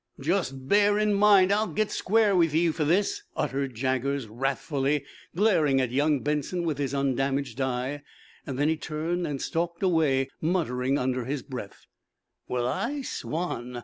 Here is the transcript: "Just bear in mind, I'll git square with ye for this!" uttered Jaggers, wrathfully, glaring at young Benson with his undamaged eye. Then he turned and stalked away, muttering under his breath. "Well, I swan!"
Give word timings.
"Just 0.19 0.67
bear 0.67 0.97
in 0.97 1.13
mind, 1.13 1.51
I'll 1.53 1.67
git 1.67 1.91
square 1.91 2.35
with 2.35 2.55
ye 2.55 2.71
for 2.71 2.83
this!" 2.83 3.21
uttered 3.35 3.75
Jaggers, 3.75 4.27
wrathfully, 4.27 5.05
glaring 5.35 5.79
at 5.79 5.91
young 5.91 6.21
Benson 6.21 6.63
with 6.63 6.79
his 6.79 6.95
undamaged 6.95 7.61
eye. 7.61 8.01
Then 8.45 8.67
he 8.67 8.77
turned 8.77 9.27
and 9.27 9.39
stalked 9.39 9.83
away, 9.83 10.31
muttering 10.41 10.97
under 10.97 11.25
his 11.25 11.43
breath. 11.43 11.85
"Well, 12.47 12.65
I 12.67 13.03
swan!" 13.03 13.79